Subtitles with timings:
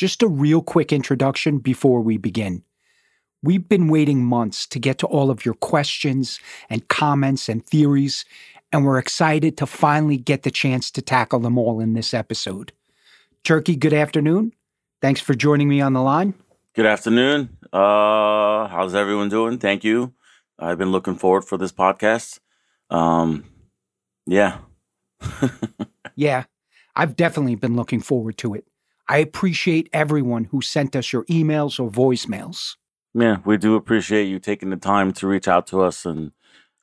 [0.00, 2.62] Just a real quick introduction before we begin.
[3.42, 8.24] We've been waiting months to get to all of your questions and comments and theories,
[8.72, 12.72] and we're excited to finally get the chance to tackle them all in this episode.
[13.44, 14.54] Turkey, good afternoon.
[15.02, 16.32] Thanks for joining me on the line.
[16.74, 17.58] Good afternoon.
[17.70, 19.58] Uh, how's everyone doing?
[19.58, 20.14] Thank you.
[20.58, 22.38] I've been looking forward for this podcast.
[22.88, 23.44] Um,
[24.26, 24.60] yeah.
[26.16, 26.44] yeah,
[26.96, 28.64] I've definitely been looking forward to it.
[29.10, 32.76] I appreciate everyone who sent us your emails or voicemails.
[33.12, 36.30] Yeah, we do appreciate you taking the time to reach out to us and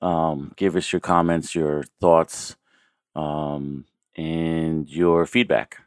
[0.02, 2.58] um, give us your comments, your thoughts,
[3.16, 3.86] um,
[4.18, 5.78] and your feedback.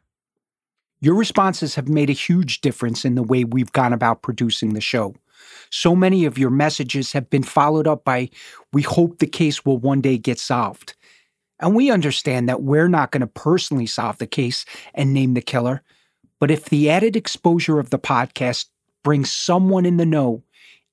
[1.03, 4.81] Your responses have made a huge difference in the way we've gone about producing the
[4.81, 5.15] show.
[5.69, 8.31] So many of your messages have been followed up by,
[8.73, 10.95] We hope the case will one day get solved.
[11.61, 14.65] And we understand that we're not going to personally solve the case
[14.95, 15.83] and name the killer.
[16.41, 18.67] But if the added exposure of the podcast
[19.05, 20.43] brings someone in the know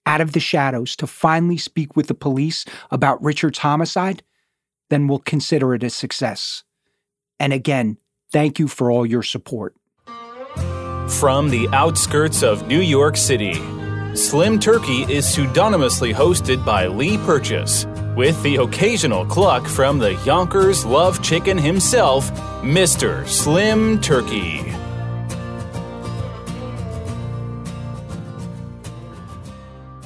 [0.06, 4.24] out of the shadows to finally speak with the police about Richard's homicide,
[4.90, 6.64] then we'll consider it a success.
[7.40, 7.98] And again,
[8.32, 9.76] thank you for all your support.
[11.10, 13.56] From the outskirts of New York City,
[14.16, 20.86] Slim Turkey is pseudonymously hosted by Lee Purchase, with the occasional cluck from the Yonkers
[20.86, 23.28] Love Chicken himself, Mr.
[23.28, 24.77] Slim Turkey.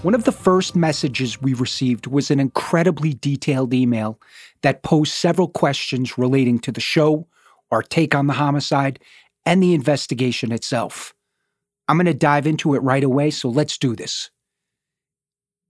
[0.03, 4.19] One of the first messages we received was an incredibly detailed email
[4.63, 7.27] that posed several questions relating to the show,
[7.69, 8.99] our take on the homicide,
[9.45, 11.13] and the investigation itself.
[11.87, 14.31] I'm going to dive into it right away, so let's do this.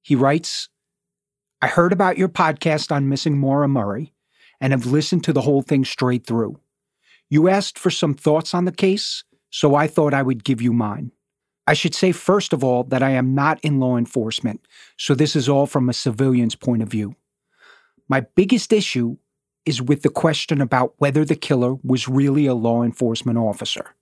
[0.01, 0.69] He writes
[1.61, 4.13] I heard about your podcast on missing Maura Murray
[4.61, 6.57] and have listened to the whole thing straight through.
[7.29, 10.71] You asked for some thoughts on the case, so I thought I would give you
[10.71, 11.11] mine.
[11.67, 14.67] I should say, first of all, that I am not in law enforcement,
[14.97, 17.15] so this is all from a civilian's point of view.
[18.09, 19.17] My biggest issue
[19.65, 23.95] is with the question about whether the killer was really a law enforcement officer.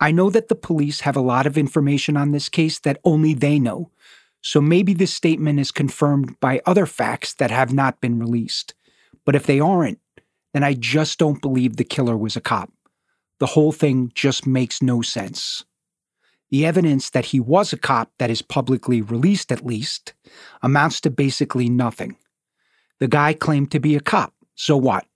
[0.00, 3.32] I know that the police have a lot of information on this case that only
[3.32, 3.90] they know,
[4.42, 8.74] so maybe this statement is confirmed by other facts that have not been released.
[9.24, 9.98] But if they aren't,
[10.52, 12.72] then I just don't believe the killer was a cop.
[13.38, 15.64] The whole thing just makes no sense.
[16.50, 20.14] The evidence that he was a cop that is publicly released, at least,
[20.62, 22.16] amounts to basically nothing.
[23.00, 25.06] The guy claimed to be a cop, so what?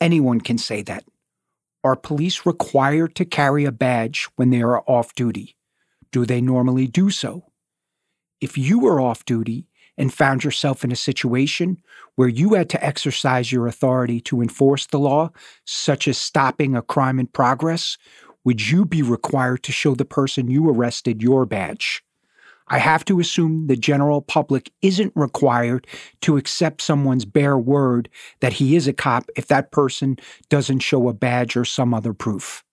[0.00, 1.04] Anyone can say that.
[1.84, 5.56] Are police required to carry a badge when they are off duty?
[6.10, 7.44] Do they normally do so?
[8.40, 9.66] If you were off duty
[9.98, 11.78] and found yourself in a situation
[12.16, 15.30] where you had to exercise your authority to enforce the law,
[15.64, 17.98] such as stopping a crime in progress,
[18.44, 22.02] would you be required to show the person you arrested your badge?
[22.68, 25.86] I have to assume the general public isn't required
[26.22, 28.08] to accept someone's bare word
[28.40, 30.16] that he is a cop if that person
[30.48, 32.64] doesn't show a badge or some other proof.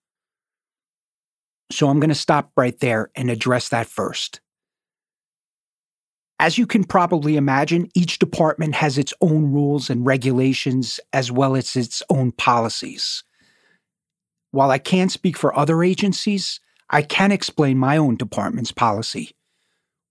[1.72, 4.42] So I'm going to stop right there and address that first.
[6.40, 11.56] As you can probably imagine, each department has its own rules and regulations as well
[11.56, 13.24] as its own policies.
[14.52, 19.36] While I can't speak for other agencies, I can explain my own department's policy.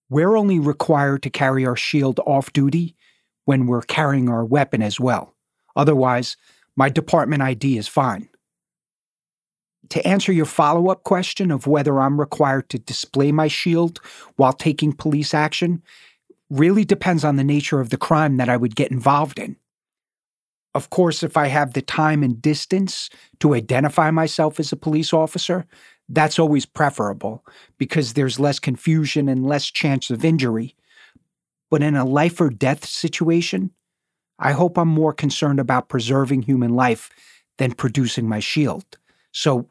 [0.08, 2.94] We're only required to carry our shield off duty
[3.44, 5.34] when we're carrying our weapon as well.
[5.74, 6.36] Otherwise,
[6.76, 8.28] my department ID is fine.
[9.90, 14.00] To answer your follow up question of whether I'm required to display my shield
[14.36, 15.82] while taking police action,
[16.50, 19.56] really depends on the nature of the crime that I would get involved in.
[20.78, 25.12] Of course, if I have the time and distance to identify myself as a police
[25.12, 25.66] officer,
[26.08, 27.44] that's always preferable
[27.78, 30.76] because there's less confusion and less chance of injury.
[31.68, 33.72] But in a life or death situation,
[34.38, 37.10] I hope I'm more concerned about preserving human life
[37.56, 38.84] than producing my shield.
[39.32, 39.68] So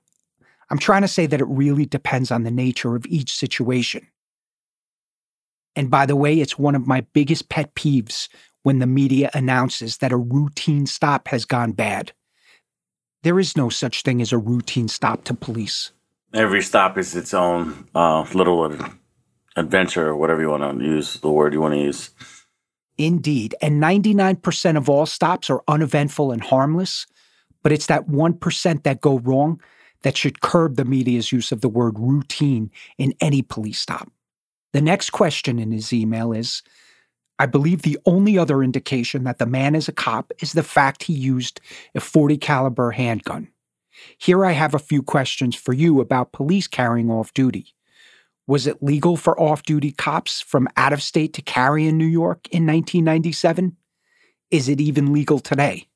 [0.69, 4.05] I'm trying to say that it really depends on the nature of each situation.
[5.73, 8.28] And by the way, it's one of my biggest pet peeves
[8.67, 12.11] when the media announces that a routine stop has gone bad.
[13.23, 15.91] There is no such thing as a routine stop to police.
[16.34, 18.69] Every stop is its own uh, little
[19.55, 22.09] adventure, or whatever you want to use, the word you want to use.
[22.97, 23.55] Indeed.
[23.61, 27.08] And 99% of all stops are uneventful and harmless,
[27.64, 29.61] but it's that 1% that go wrong
[30.02, 34.11] that should curb the media's use of the word routine in any police stop.
[34.73, 36.64] The next question in his email is
[37.39, 41.03] I believe the only other indication that the man is a cop is the fact
[41.03, 41.61] he used
[41.93, 43.49] a 40 caliber handgun.
[44.17, 47.73] Here I have a few questions for you about police carrying off duty.
[48.47, 52.05] Was it legal for off duty cops from out of state to carry in New
[52.05, 53.75] York in 1997?
[54.49, 55.87] Is it even legal today?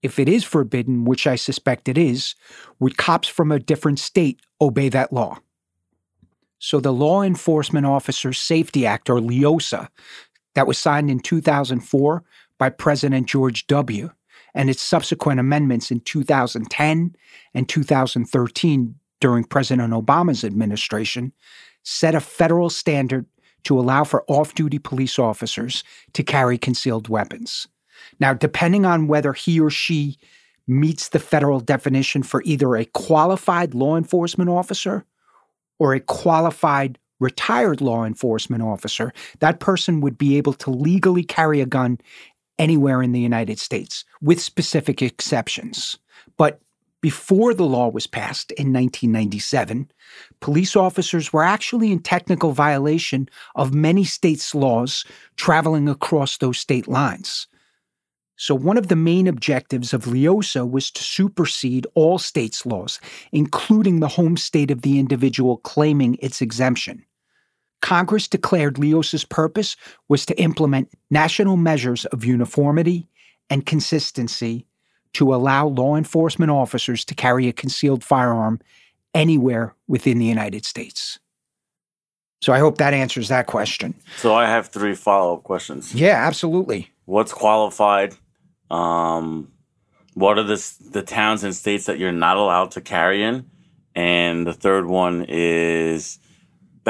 [0.00, 2.36] If it is forbidden, which I suspect it is,
[2.78, 5.38] would cops from a different state obey that law?
[6.60, 9.88] So, the Law Enforcement Officers Safety Act, or LEOSA,
[10.58, 12.24] that was signed in 2004
[12.58, 14.10] by President George W.,
[14.54, 17.14] and its subsequent amendments in 2010
[17.54, 21.32] and 2013 during President Obama's administration,
[21.84, 23.24] set a federal standard
[23.62, 25.84] to allow for off duty police officers
[26.14, 27.68] to carry concealed weapons.
[28.18, 30.18] Now, depending on whether he or she
[30.66, 35.04] meets the federal definition for either a qualified law enforcement officer
[35.78, 41.60] or a qualified retired law enforcement officer, that person would be able to legally carry
[41.60, 41.98] a gun
[42.58, 45.98] anywhere in the United States, with specific exceptions.
[46.36, 46.60] But
[47.00, 49.90] before the law was passed in 1997,
[50.40, 55.04] police officers were actually in technical violation of many states' laws
[55.36, 57.46] traveling across those state lines.
[58.36, 63.00] So, one of the main objectives of LEOSA was to supersede all states' laws,
[63.32, 67.04] including the home state of the individual claiming its exemption.
[67.80, 69.76] Congress declared LEOSA's purpose
[70.08, 73.08] was to implement national measures of uniformity
[73.50, 74.66] and consistency
[75.14, 78.60] to allow law enforcement officers to carry a concealed firearm
[79.14, 81.18] anywhere within the United States.
[82.40, 83.94] So I hope that answers that question.
[84.16, 85.94] So I have three follow up questions.
[85.94, 86.90] Yeah, absolutely.
[87.04, 88.14] What's qualified?
[88.70, 89.50] Um,
[90.14, 93.50] what are the the towns and states that you're not allowed to carry in?
[93.94, 96.18] And the third one is,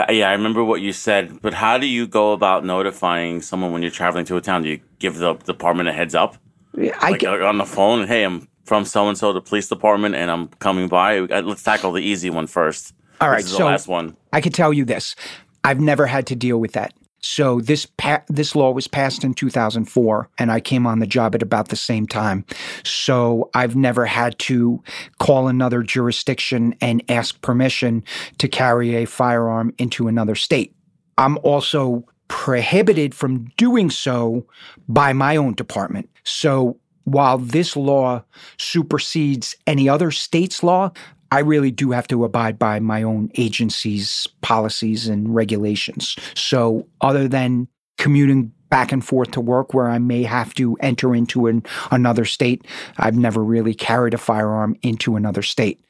[0.08, 1.40] yeah, I remember what you said.
[1.40, 4.62] But how do you go about notifying someone when you're traveling to a town?
[4.62, 6.36] Do you give the department a heads up?
[6.76, 8.06] I like, get, on the phone.
[8.06, 11.20] Hey, I'm from so and so, the police department, and I'm coming by.
[11.20, 12.94] Uh, let's tackle the easy one first.
[13.20, 14.16] All right, so the last one.
[14.32, 15.16] I can tell you this:
[15.64, 16.94] I've never had to deal with that.
[17.20, 21.34] So this pa- this law was passed in 2004, and I came on the job
[21.34, 22.44] at about the same time.
[22.84, 24.82] So I've never had to
[25.18, 28.04] call another jurisdiction and ask permission
[28.38, 30.74] to carry a firearm into another state.
[31.16, 34.46] I'm also prohibited from doing so
[34.88, 36.08] by my own department.
[36.24, 38.22] So while this law
[38.58, 40.92] supersedes any other state's law,
[41.30, 46.16] I really do have to abide by my own agency's policies and regulations.
[46.34, 51.14] So, other than commuting back and forth to work where I may have to enter
[51.14, 52.66] into an, another state,
[52.98, 55.80] I've never really carried a firearm into another state.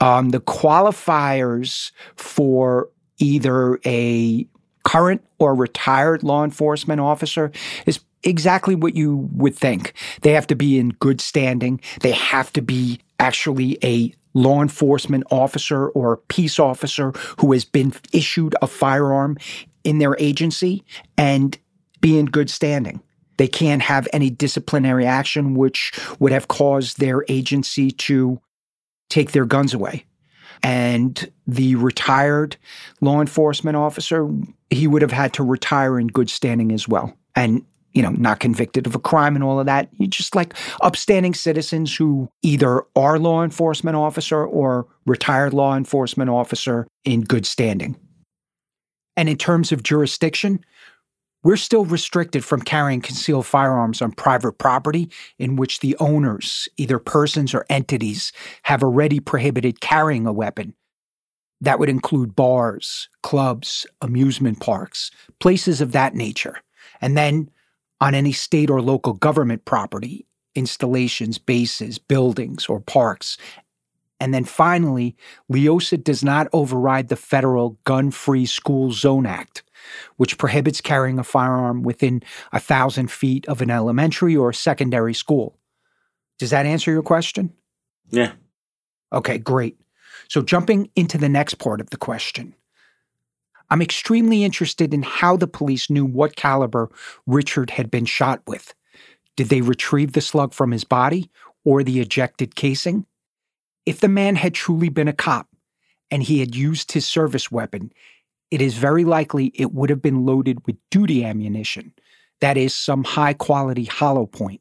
[0.00, 4.46] Um, the qualifiers for either a
[4.84, 7.50] current or retired law enforcement officer
[7.86, 9.94] is exactly what you would think.
[10.22, 11.80] They have to be in good standing.
[12.00, 17.92] They have to be actually a law enforcement officer or peace officer who has been
[18.12, 19.38] issued a firearm
[19.82, 20.84] in their agency
[21.16, 21.58] and
[22.00, 23.00] be in good standing.
[23.38, 28.40] They can't have any disciplinary action which would have caused their agency to
[29.08, 30.04] take their guns away.
[30.62, 32.56] And the retired
[33.00, 34.28] law enforcement officer,
[34.70, 37.16] he would have had to retire in good standing as well.
[37.34, 37.64] And
[37.96, 39.88] you know, not convicted of a crime and all of that.
[39.98, 40.52] You're just like
[40.82, 47.46] upstanding citizens who either are law enforcement officer or retired law enforcement officer in good
[47.46, 47.96] standing.
[49.16, 50.62] And in terms of jurisdiction,
[51.42, 56.98] we're still restricted from carrying concealed firearms on private property in which the owners, either
[56.98, 58.30] persons or entities,
[58.64, 60.74] have already prohibited carrying a weapon.
[61.62, 66.58] That would include bars, clubs, amusement parks, places of that nature.
[67.00, 67.50] And then
[68.00, 73.36] on any state or local government property, installations, bases, buildings, or parks.
[74.18, 75.14] And then finally,
[75.52, 79.62] LEOSA does not override the federal Gun Free School Zone Act,
[80.16, 82.22] which prohibits carrying a firearm within
[82.52, 85.58] a thousand feet of an elementary or secondary school.
[86.38, 87.52] Does that answer your question?
[88.10, 88.32] Yeah.
[89.12, 89.78] Okay, great.
[90.28, 92.54] So, jumping into the next part of the question
[93.70, 96.90] I'm extremely interested in how the police knew what caliber
[97.26, 98.74] Richard had been shot with.
[99.36, 101.30] Did they retrieve the slug from his body
[101.64, 103.06] or the ejected casing?
[103.84, 105.48] If the man had truly been a cop
[106.10, 107.92] and he had used his service weapon,
[108.50, 111.92] it is very likely it would have been loaded with duty ammunition,
[112.40, 114.60] that is, some high quality hollow point.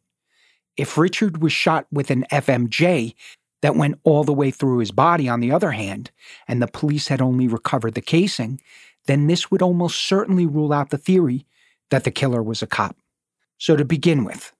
[0.78, 3.14] If Richard was shot with an FMJ
[3.62, 6.12] that went all the way through his body, on the other hand,
[6.48, 8.60] and the police had only recovered the casing,
[9.08, 11.46] then this would almost certainly rule out the theory
[11.92, 12.96] that the killer was a cop.
[13.58, 14.52] So, to begin with,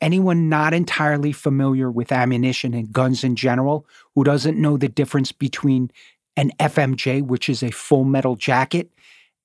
[0.00, 3.84] Anyone not entirely familiar with ammunition and guns in general,
[4.14, 5.90] who doesn't know the difference between
[6.36, 8.90] an FMJ, which is a full metal jacket,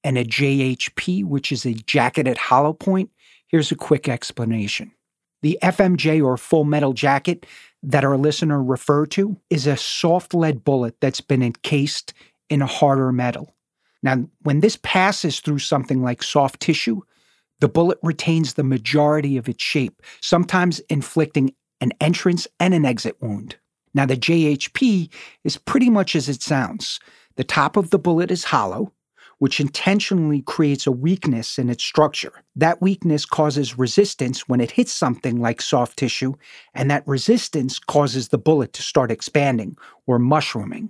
[0.04, 3.10] and a JHP, which is a jacketed hollow point,
[3.48, 4.92] here's a quick explanation.
[5.42, 7.48] The FMJ or full metal jacket
[7.82, 12.14] that our listener referred to is a soft lead bullet that's been encased
[12.50, 13.56] in a harder metal.
[14.04, 17.02] Now, when this passes through something like soft tissue,
[17.62, 23.16] the bullet retains the majority of its shape, sometimes inflicting an entrance and an exit
[23.22, 23.56] wound.
[23.94, 25.10] Now, the JHP
[25.44, 27.00] is pretty much as it sounds.
[27.38, 28.92] The top of the bullet is hollow,
[29.40, 32.44] which intentionally creates a weakness in its structure.
[32.56, 36.34] That weakness causes resistance when it hits something like soft tissue,
[36.74, 40.90] and that resistance causes the bullet to start expanding or mushrooming.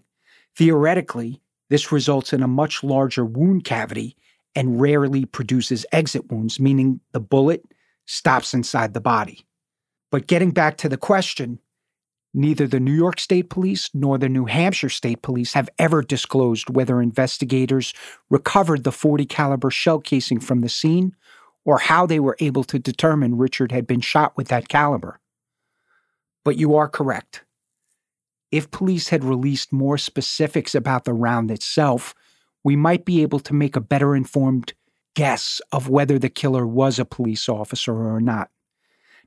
[0.55, 4.15] Theoretically, this results in a much larger wound cavity
[4.55, 7.63] and rarely produces exit wounds, meaning the bullet
[8.05, 9.45] stops inside the body.
[10.11, 11.59] But getting back to the question,
[12.33, 16.69] Neither the New York State Police nor the New Hampshire State Police have ever disclosed
[16.69, 17.93] whether investigators
[18.29, 21.15] recovered the 40 caliber shell casing from the scene
[21.63, 25.19] or how they were able to determine Richard had been shot with that caliber.
[26.43, 27.43] But you are correct.
[28.53, 32.13] If police had released more specifics about the round itself,
[32.63, 34.73] we might be able to make a better informed
[35.15, 38.51] guess of whether the killer was a police officer or not.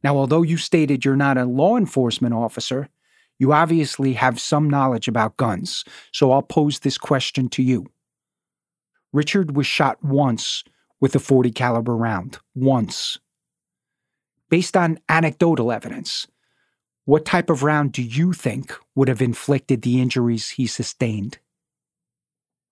[0.04, 2.88] Now, although you stated you're not a law enforcement officer,
[3.36, 7.86] you obviously have some knowledge about guns, so I'll pose this question to you.
[9.12, 10.62] Richard was shot once
[11.00, 13.18] with a 40 caliber round, once.
[14.50, 16.28] Based on anecdotal evidence,
[17.06, 21.38] what type of round do you think would have inflicted the injuries he sustained?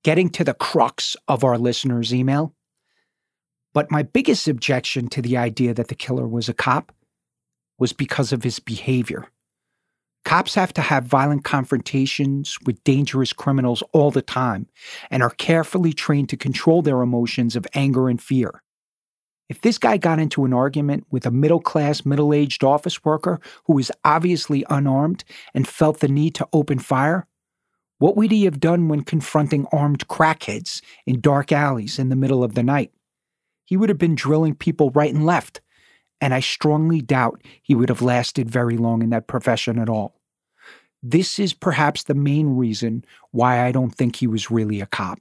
[0.03, 2.53] Getting to the crux of our listener's email.
[3.73, 6.93] But my biggest objection to the idea that the killer was a cop
[7.79, 9.29] was because of his behavior.
[10.25, 14.67] Cops have to have violent confrontations with dangerous criminals all the time
[15.11, 18.62] and are carefully trained to control their emotions of anger and fear.
[19.49, 23.41] If this guy got into an argument with a middle class, middle aged office worker
[23.67, 27.27] who was obviously unarmed and felt the need to open fire,
[27.99, 32.43] what would he have done when confronting armed crackheads in dark alleys in the middle
[32.43, 32.93] of the night?
[33.65, 35.61] He would have been drilling people right and left,
[36.21, 40.21] and I strongly doubt he would have lasted very long in that profession at all.
[41.03, 45.19] This is perhaps the main reason why I don't think he was really a cop.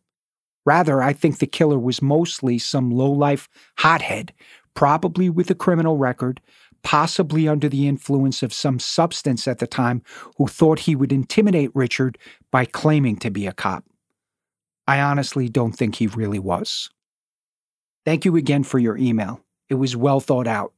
[0.65, 4.33] Rather, I think the killer was mostly some low-life hothead,
[4.73, 6.39] probably with a criminal record,
[6.83, 10.01] possibly under the influence of some substance at the time,
[10.37, 12.17] who thought he would intimidate Richard
[12.51, 13.85] by claiming to be a cop.
[14.87, 16.89] I honestly don't think he really was.
[18.05, 19.41] Thank you again for your email.
[19.69, 20.73] It was well thought out.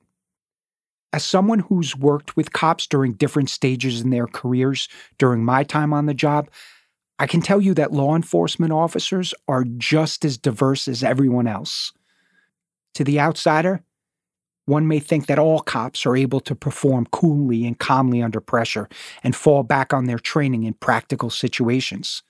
[1.12, 5.94] As someone who's worked with cops during different stages in their careers during my time
[5.94, 6.50] on the job,
[7.18, 11.94] I can tell you that law enforcement officers are just as diverse as everyone else.
[12.96, 13.84] To the outsider,
[14.66, 18.90] one may think that all cops are able to perform coolly and calmly under pressure
[19.24, 22.24] and fall back on their training in practical situations.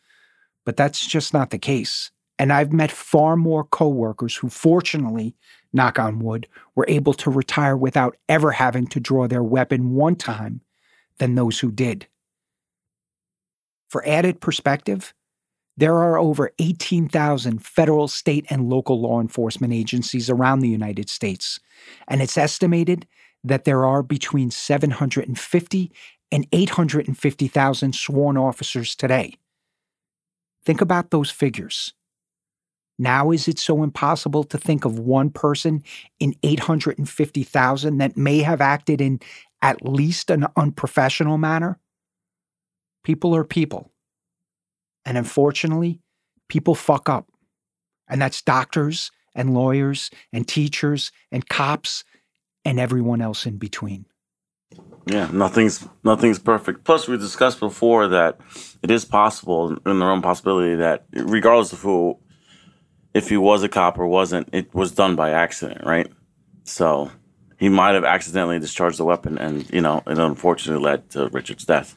[0.65, 2.11] But that's just not the case.
[2.37, 5.35] And I've met far more coworkers who fortunately
[5.75, 10.15] knock on wood, were able to retire without ever having to draw their weapon one
[10.15, 10.61] time
[11.19, 12.07] than those who did.
[13.89, 15.13] For added perspective,
[15.77, 21.59] there are over 18,000 federal, state, and local law enforcement agencies around the United States,
[22.07, 23.05] and it's estimated
[23.43, 25.91] that there are between 750
[26.31, 29.35] and 850,000 sworn officers today.
[30.65, 31.93] Think about those figures.
[32.97, 35.83] Now, is it so impossible to think of one person
[36.19, 39.19] in 850,000 that may have acted in
[39.61, 41.77] at least an unprofessional manner?
[43.05, 43.93] People are people.
[45.05, 46.01] And unfortunately,
[46.50, 47.29] people fuck up.
[48.09, 52.03] And that's doctors and lawyers and teachers and cops
[52.65, 54.07] and everyone else in between.
[55.05, 56.83] Yeah, nothing's nothing's perfect.
[56.83, 58.39] Plus, we discussed before that
[58.81, 62.19] it is possible, in their own possibility, that regardless of who
[63.13, 66.12] if he was a cop or wasn't, it was done by accident, right?
[66.63, 67.12] So
[67.57, 71.65] he might have accidentally discharged the weapon, and you know, it unfortunately led to Richard's
[71.65, 71.95] death.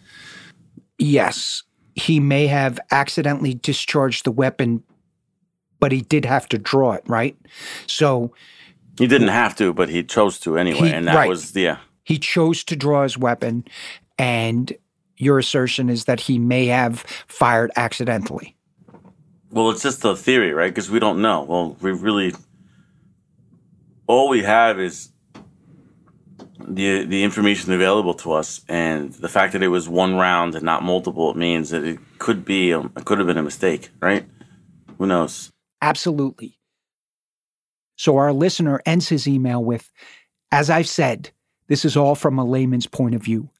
[0.99, 1.62] Yes,
[1.95, 4.83] he may have accidentally discharged the weapon,
[5.81, 7.37] but he did have to draw it, right?
[7.87, 8.33] So
[8.99, 11.28] he didn't have to, but he chose to anyway, He- and that right.
[11.28, 11.78] was yeah.
[12.05, 13.64] he chose to draw his weapon,
[14.19, 14.73] and
[15.17, 18.57] your assertion is that he may have fired accidentally.
[19.50, 20.71] Well, it's just a theory, right?
[20.71, 21.43] Because we don't know.
[21.43, 22.35] Well, we really
[24.07, 25.11] all we have is
[26.67, 30.65] the the information available to us, and the fact that it was one round and
[30.65, 33.91] not multiple, it means that it could be um, it could have been a mistake,
[34.00, 34.25] right?
[34.99, 35.53] Who knows?
[35.81, 36.59] Absolutely.
[37.97, 39.91] So our listener ends his email with,
[40.50, 41.31] "As I've said,
[41.69, 43.50] this is all from a layman's point of view."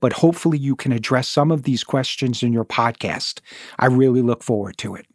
[0.00, 3.40] But hopefully, you can address some of these questions in your podcast.
[3.78, 5.06] I really look forward to it.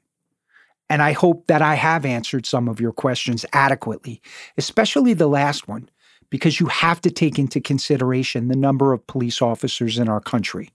[0.90, 4.22] And I hope that I have answered some of your questions adequately,
[4.58, 5.90] especially the last one,
[6.32, 10.72] because you have to take into consideration the number of police officers in our country.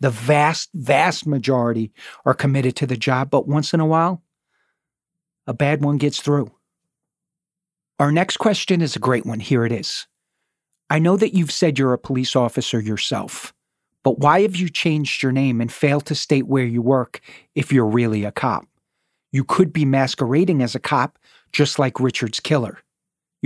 [0.00, 1.92] The vast, vast majority
[2.26, 4.22] are committed to the job, but once in a while,
[5.46, 6.50] a bad one gets through.
[7.98, 9.40] Our next question is a great one.
[9.40, 10.06] Here it is.
[10.90, 13.54] I know that you've said you're a police officer yourself,
[14.02, 17.20] but why have you changed your name and failed to state where you work
[17.54, 18.66] if you're really a cop?
[19.32, 21.18] You could be masquerading as a cop,
[21.52, 22.78] just like Richard's killer.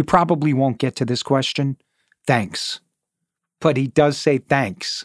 [0.01, 1.77] You probably won't get to this question.
[2.27, 2.81] Thanks.
[3.61, 5.05] But he does say thanks.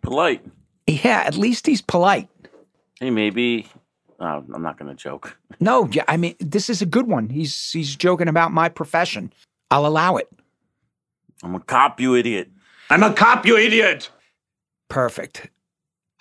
[0.00, 0.42] Polite.
[0.86, 2.30] Yeah, at least he's polite.
[2.98, 3.66] Hey, maybe.
[4.18, 5.36] Uh, I'm not going to joke.
[5.60, 7.28] No, yeah, I mean, this is a good one.
[7.28, 9.30] He's he's joking about my profession.
[9.70, 10.30] I'll allow it.
[11.42, 12.48] I'm a cop, you idiot.
[12.88, 14.08] I'm a cop, you idiot.
[14.88, 15.50] Perfect.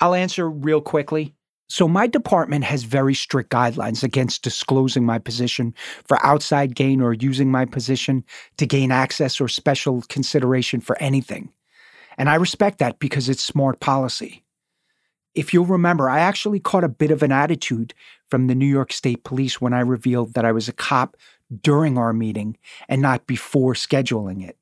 [0.02, 1.36] I'll answer real quickly.
[1.70, 5.74] So, my department has very strict guidelines against disclosing my position
[6.06, 8.24] for outside gain or using my position
[8.58, 11.52] to gain access or special consideration for anything.
[12.18, 14.44] And I respect that because it's smart policy.
[15.34, 17.94] If you'll remember, I actually caught a bit of an attitude
[18.28, 21.18] from the New York State Police when I revealed that I was a cop
[21.62, 24.58] during our meeting and not before scheduling it.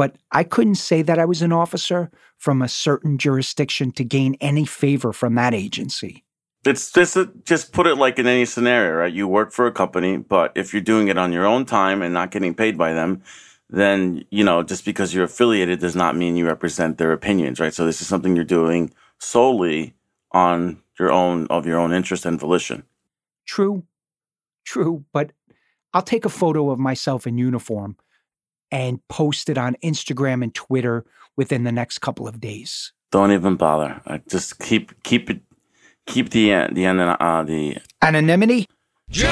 [0.00, 4.34] But I couldn't say that I was an officer from a certain jurisdiction to gain
[4.40, 6.24] any favor from that agency.
[6.64, 7.18] It's this.
[7.44, 9.12] Just put it like in any scenario, right?
[9.12, 12.14] You work for a company, but if you're doing it on your own time and
[12.14, 13.22] not getting paid by them,
[13.68, 17.74] then you know just because you're affiliated does not mean you represent their opinions, right?
[17.74, 19.96] So this is something you're doing solely
[20.32, 22.84] on your own of your own interest and volition.
[23.44, 23.84] True,
[24.64, 25.32] true, but
[25.92, 27.98] I'll take a photo of myself in uniform
[28.70, 31.04] and post it on Instagram and Twitter
[31.36, 32.92] within the next couple of days.
[33.10, 34.00] Don't even bother.
[34.28, 35.40] Just keep keep it
[36.06, 38.66] keep the uh, the uh, the anonymity.
[39.10, 39.30] Junk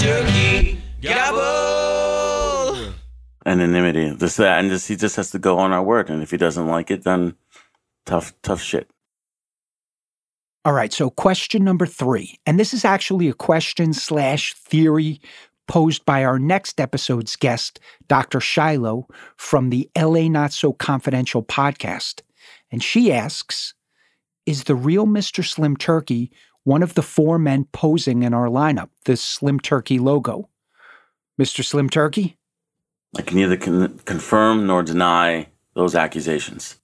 [0.00, 2.92] turkey gobble.
[3.46, 4.10] Anonymity.
[4.10, 6.36] This that, and just he just has to go on our word, and if he
[6.36, 7.34] doesn't like it, then
[8.04, 8.90] tough tough shit.
[10.66, 10.92] All right.
[10.92, 15.20] So question number three, and this is actually a question slash theory
[15.70, 17.78] posed by our next episode's guest,
[18.08, 18.40] Dr.
[18.40, 19.06] Shiloh
[19.36, 22.22] from the LA Not So Confidential podcast.
[22.72, 23.72] And she asks
[24.46, 25.46] Is the real Mr.
[25.46, 26.32] Slim Turkey
[26.64, 30.48] one of the four men posing in our lineup, the Slim Turkey logo?
[31.40, 31.64] Mr.
[31.64, 32.36] Slim Turkey?
[33.16, 36.80] I can neither con- confirm nor deny those accusations.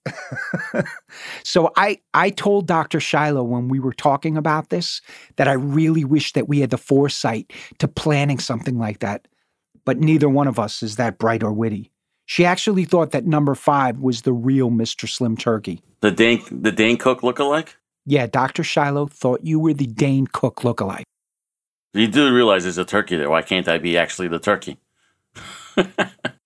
[1.43, 2.99] so I I told Dr.
[2.99, 5.01] Shiloh when we were talking about this
[5.35, 9.27] that I really wish that we had the foresight to planning something like that.
[9.85, 11.91] But neither one of us is that bright or witty.
[12.25, 15.07] She actually thought that number five was the real Mr.
[15.07, 15.81] Slim Turkey.
[16.01, 17.75] The Dane the Dane Cook lookalike?
[18.05, 18.63] Yeah, Dr.
[18.63, 21.03] Shiloh thought you were the Dane Cook lookalike.
[21.93, 23.29] You do realize there's a turkey there.
[23.29, 24.77] Why can't I be actually the turkey?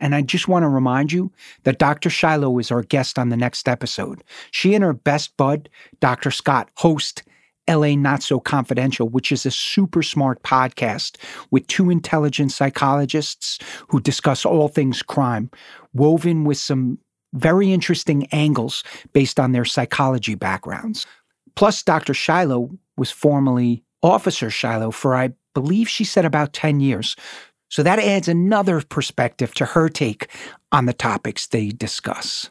[0.00, 2.10] And I just want to remind you that Dr.
[2.10, 4.22] Shiloh is our guest on the next episode.
[4.50, 5.68] She and her best bud,
[6.00, 6.30] Dr.
[6.30, 7.22] Scott, host
[7.68, 11.16] LA Not So Confidential, which is a super smart podcast
[11.50, 15.50] with two intelligent psychologists who discuss all things crime,
[15.94, 16.98] woven with some
[17.32, 21.06] very interesting angles based on their psychology backgrounds.
[21.56, 22.14] Plus, Dr.
[22.14, 27.16] Shiloh was formerly Officer Shiloh for, I believe she said, about 10 years.
[27.74, 30.28] So that adds another perspective to her take
[30.70, 32.48] on the topics they discuss.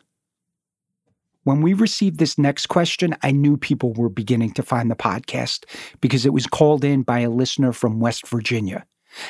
[1.46, 5.64] When we received this next question, I knew people were beginning to find the podcast
[6.02, 8.86] because it was called in by a listener from West Virginia.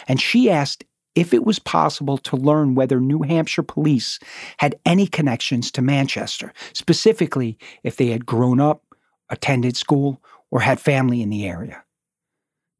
[0.07, 4.17] And she asked if it was possible to learn whether New Hampshire police
[4.57, 8.81] had any connections to Manchester, specifically if they had grown up,
[9.29, 11.83] attended school, or had family in the area.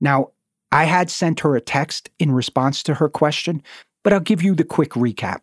[0.01, 0.31] Now,
[0.73, 3.61] I had sent her a text in response to her question,
[4.03, 5.41] but I'll give you the quick recap.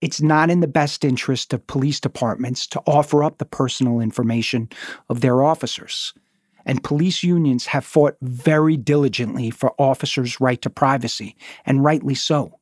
[0.00, 4.68] It's not in the best interest of police departments to offer up the personal information
[5.08, 6.12] of their officers.
[6.66, 12.58] And police unions have fought very diligently for officers' right to privacy, and rightly so.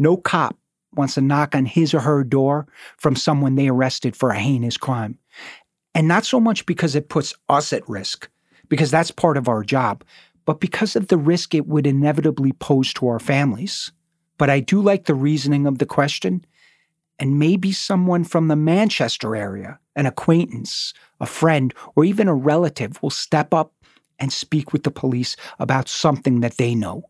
[0.00, 0.58] No cop
[0.96, 2.66] wants a knock on his or her door
[2.96, 5.16] from someone they arrested for a heinous crime.
[5.94, 8.28] And not so much because it puts us at risk,
[8.68, 10.02] because that's part of our job,
[10.44, 13.92] but because of the risk it would inevitably pose to our families.
[14.38, 16.44] But I do like the reasoning of the question,
[17.18, 23.00] and maybe someone from the Manchester area, an acquaintance, a friend, or even a relative
[23.02, 23.72] will step up
[24.18, 27.08] and speak with the police about something that they know.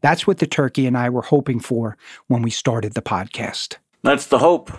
[0.00, 3.76] That's what the turkey and I were hoping for when we started the podcast.
[4.02, 4.70] That's the hope.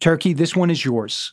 [0.00, 1.32] Turkey, this one is yours.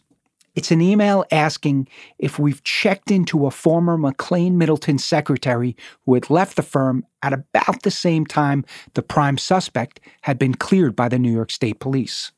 [0.53, 1.87] It's an email asking
[2.19, 7.31] if we've checked into a former McLean Middleton secretary who had left the firm at
[7.31, 11.79] about the same time the prime suspect had been cleared by the New York State
[11.79, 12.33] Police.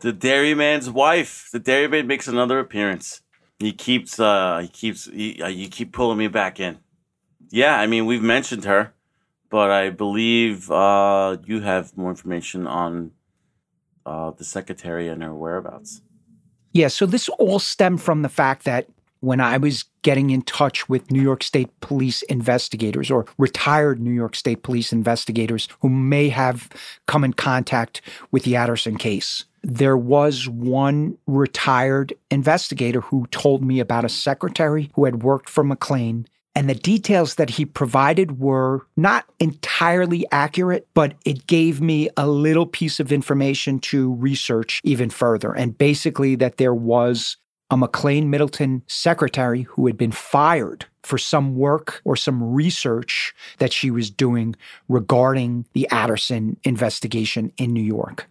[0.00, 1.48] The dairyman's wife.
[1.52, 3.20] The dairyman makes another appearance.
[3.58, 6.78] He keeps, uh, he keeps, he, uh, you keep pulling me back in.
[7.50, 8.94] Yeah, I mean, we've mentioned her,
[9.50, 13.12] but I believe uh, you have more information on
[14.06, 16.00] uh, the secretary and her whereabouts.
[16.72, 18.88] Yeah, so this all stemmed from the fact that
[19.20, 24.10] when I was getting in touch with New York State police investigators or retired New
[24.10, 26.68] York State police investigators who may have
[27.06, 33.78] come in contact with the Aderson case, there was one retired investigator who told me
[33.78, 38.86] about a secretary who had worked for McLean and the details that he provided were
[38.96, 45.08] not entirely accurate, but it gave me a little piece of information to research even
[45.08, 45.52] further.
[45.52, 47.38] And basically, that there was
[47.70, 53.72] a McLean Middleton secretary who had been fired for some work or some research that
[53.72, 54.54] she was doing
[54.88, 58.28] regarding the Aderson investigation in New York.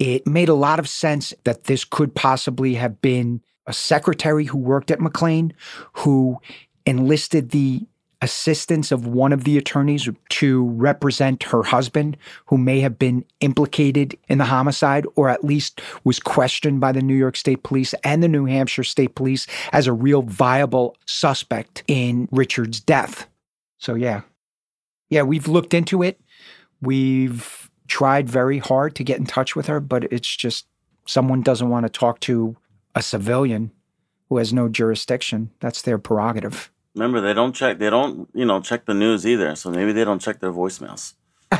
[0.00, 4.58] It made a lot of sense that this could possibly have been a secretary who
[4.58, 5.52] worked at McLean
[5.92, 6.38] who
[6.84, 7.86] enlisted the
[8.22, 14.16] assistance of one of the attorneys to represent her husband, who may have been implicated
[14.28, 18.22] in the homicide or at least was questioned by the New York State Police and
[18.22, 23.26] the New Hampshire State Police as a real viable suspect in Richard's death.
[23.78, 24.22] So, yeah.
[25.10, 26.20] Yeah, we've looked into it.
[26.80, 30.66] We've tried very hard to get in touch with her, but it's just
[31.06, 32.56] someone doesn't want to talk to
[32.96, 33.70] a civilian
[34.28, 35.50] who has no jurisdiction.
[35.60, 36.72] That's their prerogative.
[36.96, 37.78] Remember, they don't check.
[37.78, 39.54] They don't, you know, check the news either.
[39.54, 41.12] So maybe they don't check their voicemails.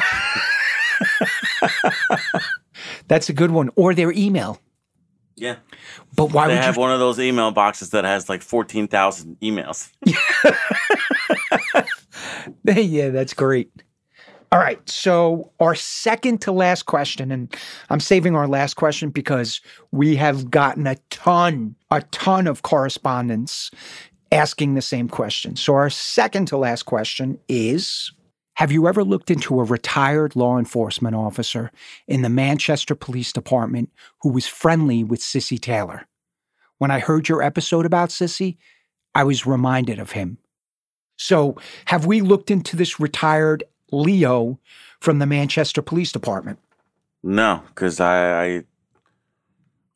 [3.09, 3.71] That's a good one.
[3.77, 4.59] Or their email.
[5.39, 5.57] Yeah,
[6.17, 6.81] But why would they would have you?
[6.81, 9.91] one of those email boxes that has like fourteen thousand emails.
[12.65, 13.71] yeah, that's great.
[14.53, 14.89] All right.
[14.89, 17.55] So, our second to last question, and
[17.91, 23.71] I'm saving our last question because we have gotten a ton, a ton of correspondence
[24.31, 25.57] asking the same question.
[25.57, 28.13] So, our second to last question is
[28.55, 31.73] Have you ever looked into a retired law enforcement officer
[32.07, 33.91] in the Manchester Police Department
[34.23, 36.07] who was friendly with Sissy Taylor?
[36.79, 38.59] When I heard your episode about Sissy,
[39.13, 40.39] I was reminded of him.
[41.19, 41.57] So,
[41.87, 44.59] have we looked into this retired Leo
[45.01, 46.59] from the Manchester Police Department?
[47.23, 48.65] No, because I, I,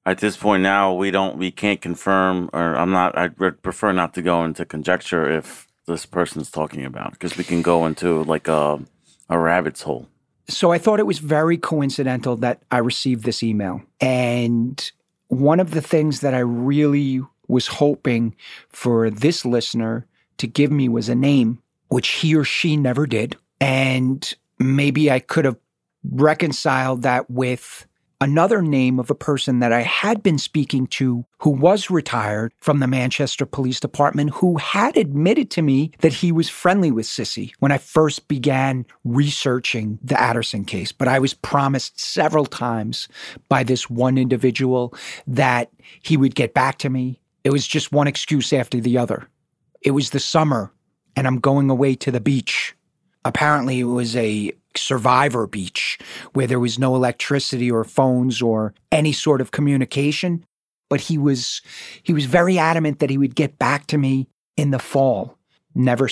[0.06, 3.16] at this point now, we don't, we can't confirm, or I'm not.
[3.16, 7.62] I prefer not to go into conjecture if this person's talking about, because we can
[7.62, 8.80] go into like a,
[9.28, 10.08] a rabbit's hole.
[10.48, 13.82] So, I thought it was very coincidental that I received this email.
[14.00, 14.90] And
[15.28, 18.34] one of the things that I really was hoping
[18.70, 20.06] for this listener
[20.38, 23.36] to give me was a name, which he or she never did.
[23.60, 25.56] And maybe I could have
[26.04, 27.86] reconciled that with
[28.20, 32.78] another name of a person that I had been speaking to who was retired from
[32.78, 37.52] the Manchester Police Department who had admitted to me that he was friendly with Sissy
[37.60, 40.92] when I first began researching the Aderson case.
[40.92, 43.08] But I was promised several times
[43.48, 44.94] by this one individual
[45.26, 45.70] that
[46.02, 47.20] he would get back to me.
[47.42, 49.28] It was just one excuse after the other.
[49.80, 50.72] It was the summer
[51.16, 52.74] and I'm going away to the beach.
[53.24, 55.98] Apparently, it was a survivor beach
[56.32, 60.44] where there was no electricity or phones or any sort of communication.
[60.88, 61.62] But he was
[62.02, 65.38] he was very adamant that he would get back to me in the fall.
[65.74, 66.08] Never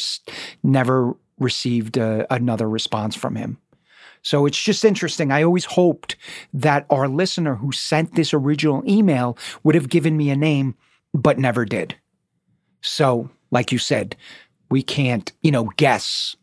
[0.63, 3.59] never received uh, another response from him.
[4.23, 5.31] So it's just interesting.
[5.31, 6.17] I always hoped
[6.53, 10.75] that our listener who sent this original email would have given me a name,
[11.15, 11.97] but never did.
[12.81, 14.17] So, like you said,
[14.71, 16.37] we can't, you know, guess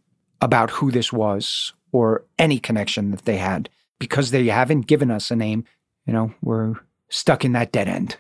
[0.45, 5.31] about who this was or any connection that they had because they haven't given us
[5.31, 5.65] a name.
[6.05, 6.75] You know, we're
[7.10, 8.17] stuck in that dead end.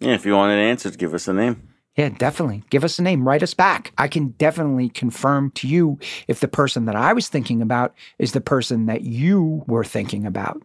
[0.00, 1.68] Yeah, if you want an answer, give us a name.
[1.96, 2.64] Yeah, definitely.
[2.70, 3.28] Give us a name.
[3.28, 3.92] Write us back.
[3.98, 8.32] I can definitely confirm to you if the person that I was thinking about is
[8.32, 10.62] the person that you were thinking about.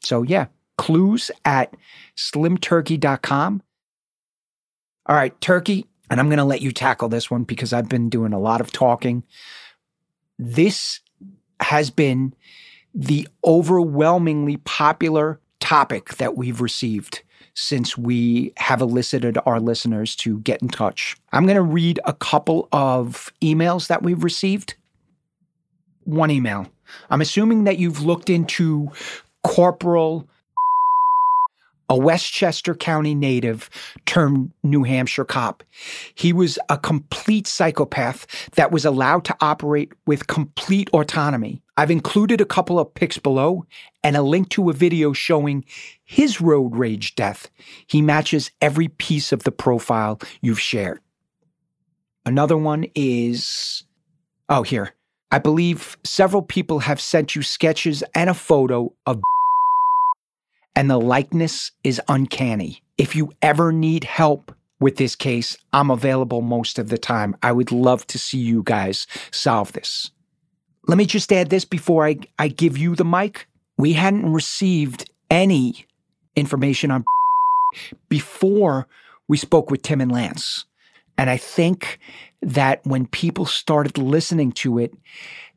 [0.00, 0.46] So, yeah,
[0.78, 1.76] clues at
[2.16, 3.62] slimturkey.com.
[5.04, 8.08] All right, Turkey, and I'm going to let you tackle this one because I've been
[8.08, 9.24] doing a lot of talking.
[10.38, 11.00] This
[11.60, 12.34] has been
[12.94, 17.22] the overwhelmingly popular topic that we've received
[17.54, 21.16] since we have elicited our listeners to get in touch.
[21.32, 24.76] I'm going to read a couple of emails that we've received.
[26.04, 26.68] One email.
[27.10, 28.92] I'm assuming that you've looked into
[29.42, 30.28] Corporal
[31.88, 33.70] a Westchester County native
[34.06, 35.62] turned New Hampshire cop.
[36.14, 41.62] He was a complete psychopath that was allowed to operate with complete autonomy.
[41.76, 43.64] I've included a couple of pics below
[44.02, 45.64] and a link to a video showing
[46.04, 47.50] his road rage death.
[47.86, 51.00] He matches every piece of the profile you've shared.
[52.26, 53.84] Another one is
[54.48, 54.92] oh, here.
[55.30, 59.20] I believe several people have sent you sketches and a photo of
[60.74, 62.82] and the likeness is uncanny.
[62.96, 67.36] If you ever need help with this case, I'm available most of the time.
[67.42, 70.10] I would love to see you guys solve this.
[70.86, 73.46] Let me just add this before I, I give you the mic.
[73.76, 75.86] We hadn't received any
[76.36, 77.04] information on
[78.08, 78.86] before
[79.26, 80.64] we spoke with Tim and Lance.
[81.18, 81.98] And I think
[82.40, 84.94] that when people started listening to it,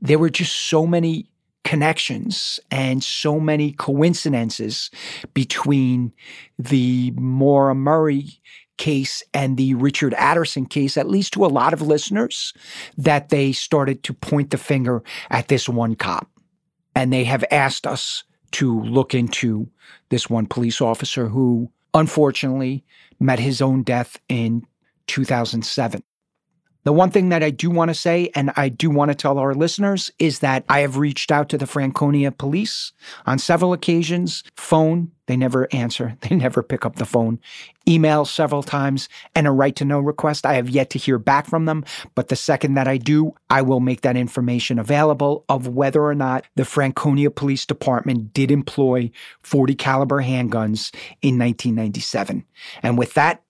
[0.01, 1.25] there were just so many
[1.63, 4.89] connections and so many coincidences
[5.33, 6.11] between
[6.57, 8.41] the Maura Murray
[8.77, 12.53] case and the Richard Aderson case, at least to a lot of listeners,
[12.97, 16.27] that they started to point the finger at this one cop.
[16.95, 19.69] And they have asked us to look into
[20.09, 22.83] this one police officer who unfortunately
[23.19, 24.65] met his own death in
[25.07, 26.03] 2007.
[26.83, 29.37] The one thing that I do want to say, and I do want to tell
[29.37, 32.91] our listeners, is that I have reached out to the Franconia police
[33.27, 34.43] on several occasions.
[34.55, 37.39] Phone, they never answer, they never pick up the phone.
[37.87, 40.45] Email several times, and a right to know request.
[40.45, 43.61] I have yet to hear back from them, but the second that I do, I
[43.61, 49.11] will make that information available of whether or not the Franconia Police Department did employ
[49.43, 52.43] 40 caliber handguns in 1997.
[52.81, 53.43] And with that,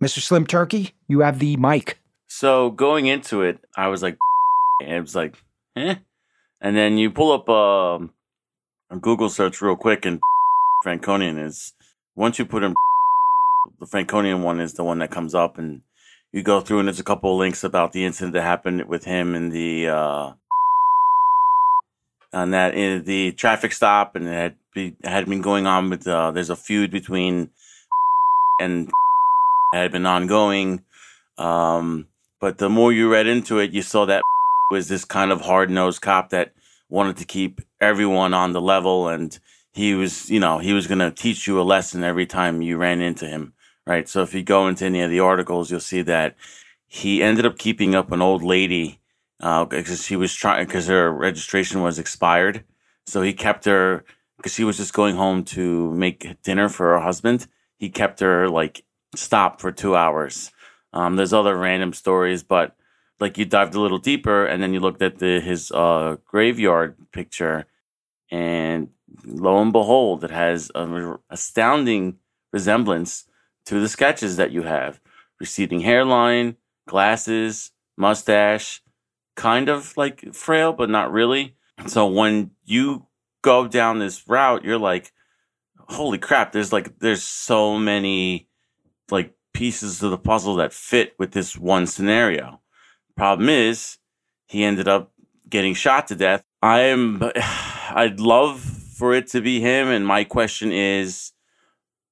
[0.00, 0.20] Mr.
[0.20, 1.98] Slim Turkey, you have the mic.
[2.28, 4.16] So going into it, I was like,
[4.80, 5.36] and it was like,
[5.76, 5.96] eh.
[6.60, 8.12] And then you pull up um,
[8.90, 10.20] a Google search real quick, and
[10.82, 11.72] Franconian is
[12.14, 12.74] once you put in
[13.80, 15.82] the Franconian one is the one that comes up, and
[16.32, 19.04] you go through, and there's a couple of links about the incident that happened with
[19.04, 20.32] him and the uh,
[22.32, 26.30] that in the traffic stop, and it had, be, had been going on with uh,
[26.30, 27.50] there's a feud between
[28.60, 28.90] and
[29.72, 30.84] had been ongoing.
[31.38, 32.08] Um,
[32.46, 34.22] but the more you read into it, you saw that
[34.70, 36.52] was this kind of hard nosed cop that
[36.88, 39.08] wanted to keep everyone on the level.
[39.08, 39.36] And
[39.72, 42.76] he was, you know, he was going to teach you a lesson every time you
[42.76, 43.52] ran into him.
[43.84, 44.08] Right.
[44.08, 46.36] So if you go into any of the articles, you'll see that
[46.86, 49.00] he ended up keeping up an old lady
[49.40, 52.62] because uh, she was trying, because her registration was expired.
[53.06, 54.04] So he kept her
[54.36, 57.48] because she was just going home to make dinner for her husband.
[57.76, 58.84] He kept her like
[59.16, 60.52] stopped for two hours
[60.96, 62.74] um, there's other random stories, but
[63.20, 66.96] like you dived a little deeper and then you looked at the his uh, graveyard
[67.12, 67.66] picture,
[68.30, 68.88] and
[69.26, 72.16] lo and behold, it has an astounding
[72.50, 73.26] resemblance
[73.66, 74.98] to the sketches that you have:
[75.38, 76.56] receding hairline,
[76.88, 78.80] glasses, mustache,
[79.34, 81.56] kind of like frail, but not really.
[81.86, 83.06] So when you
[83.42, 85.12] go down this route, you're like,
[85.76, 86.52] holy crap!
[86.52, 88.48] There's like there's so many
[89.10, 92.60] like pieces of the puzzle that fit with this one scenario.
[93.16, 93.96] Problem is,
[94.46, 95.12] he ended up
[95.48, 96.44] getting shot to death.
[96.60, 97.22] I am,
[97.90, 99.88] I'd love for it to be him.
[99.88, 101.32] And my question is,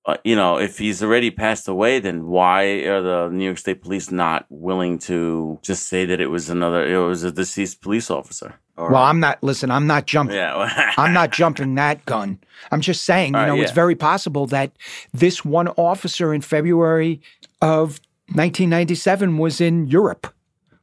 [0.06, 3.82] uh, you know, if he's already passed away, then why are the New York State
[3.82, 8.10] Police not willing to just say that it was another, it was a deceased police
[8.10, 8.60] officer?
[8.76, 9.42] Or, well, I'm not.
[9.42, 10.36] Listen, I'm not jumping.
[10.36, 10.92] Yeah.
[10.98, 12.38] I'm not jumping that gun.
[12.72, 13.62] I'm just saying, you know, yeah.
[13.62, 14.72] it's very possible that
[15.12, 17.20] this one officer in February
[17.62, 20.26] of 1997 was in Europe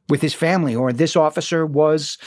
[0.08, 2.18] with his family, or this officer was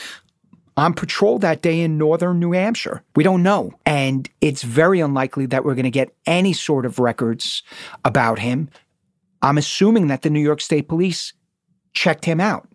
[0.78, 3.04] on patrol that day in northern New Hampshire.
[3.16, 3.74] We don't know.
[3.86, 7.64] And it's very unlikely that we're going to get any sort of records
[8.04, 8.70] about him.
[9.42, 11.34] I'm assuming that the New York State Police
[11.94, 12.68] checked him out.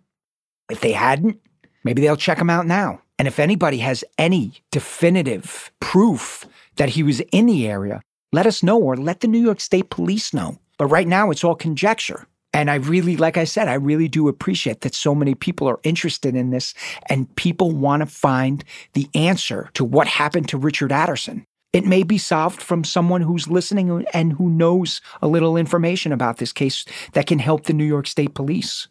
[0.71, 1.41] If they hadn't,
[1.85, 3.03] maybe they'll check him out now.
[3.19, 8.01] And if anybody has any definitive proof that he was in the area,
[8.33, 10.59] let us know or let the New York State Police know.
[10.79, 12.27] But right now, it's all conjecture.
[12.53, 15.79] And I really, like I said, I really do appreciate that so many people are
[15.85, 16.75] interested in this
[17.07, 21.45] and people want to find the answer to what happened to Richard Aderson.
[21.73, 26.39] it may be solved from someone who's listening and who knows a little information about
[26.39, 28.89] this case that can help the New York State Police.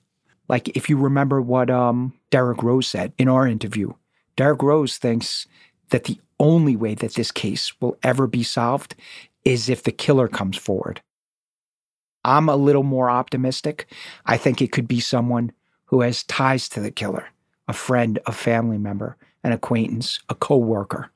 [0.48, 3.92] Like if you remember what um, Derek Rose said in our interview,
[4.38, 5.46] Derek Rose thinks
[5.90, 8.96] that the only way that this case will ever be solved
[9.44, 11.02] is if the killer comes forward.
[12.24, 13.92] I'm a little more optimistic.
[14.26, 15.52] I think it could be someone
[15.86, 17.28] who has ties to the killer,
[17.68, 21.12] a friend, a family member, an acquaintance, a coworker,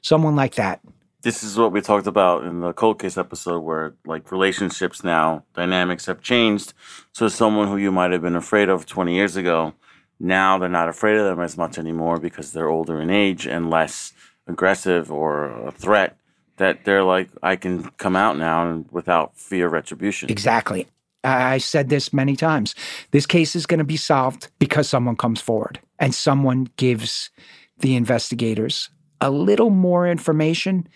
[0.00, 0.80] someone like that.
[1.22, 5.44] This is what we talked about in the cold case episode where like relationships now
[5.54, 6.72] dynamics have changed.
[7.12, 9.74] So someone who you might have been afraid of 20 years ago,
[10.18, 13.70] now they're not afraid of them as much anymore because they're older in age and
[13.70, 14.12] less
[14.48, 16.16] aggressive or a threat
[16.62, 20.30] that they're like I can come out now and without fear of retribution.
[20.30, 20.86] Exactly.
[21.24, 22.74] I said this many times.
[23.10, 27.30] This case is going to be solved because someone comes forward and someone gives
[27.78, 30.88] the investigators a little more information.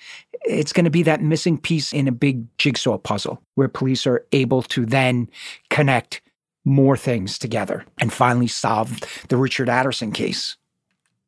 [0.44, 4.26] It's going to be that missing piece in a big jigsaw puzzle where police are
[4.32, 5.28] able to then
[5.70, 6.22] connect
[6.64, 10.56] more things together and finally solve the Richard Aderson case.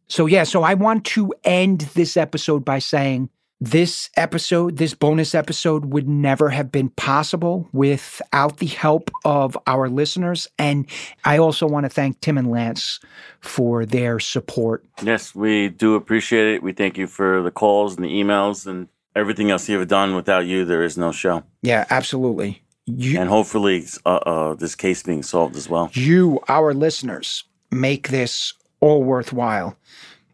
[0.09, 5.35] So, yeah, so I want to end this episode by saying this episode, this bonus
[5.35, 10.47] episode, would never have been possible without the help of our listeners.
[10.59, 10.87] And
[11.25, 13.01] I also want to thank Tim and Lance
[13.40, 14.85] for their support.
[15.03, 16.62] Yes, we do appreciate it.
[16.62, 20.14] We thank you for the calls and the emails and everything else you've done.
[20.14, 21.42] Without you, there is no show.
[21.62, 22.62] Yeah, absolutely.
[22.87, 25.90] You, and hopefully, uh, uh, this case being solved as well.
[25.92, 29.77] You, our listeners, make this all worthwhile.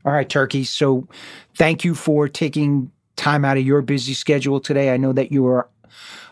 [0.04, 0.64] All right, Turkey.
[0.64, 1.08] So
[1.56, 4.92] thank you for taking time out of your busy schedule today.
[4.92, 5.68] I know that you are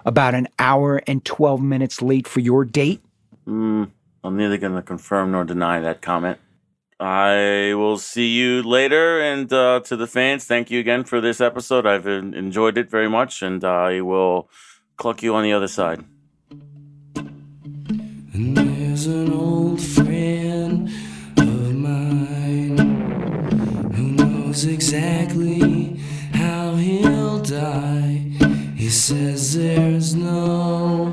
[0.04, 3.02] about an hour and 12 minutes late for your date.
[3.46, 3.90] Mm,
[4.24, 6.38] I'm neither going to confirm nor deny that comment.
[7.00, 9.20] I will see you later.
[9.20, 11.84] And uh, to the fans, thank you again for this episode.
[11.86, 14.48] I've enjoyed it very much, and I will
[14.96, 16.04] cluck you on the other side.
[18.34, 20.88] And there's an old friend
[21.38, 22.78] of mine
[23.94, 25.91] who knows exactly how
[26.76, 28.22] he'll die.
[28.76, 31.12] He says there's no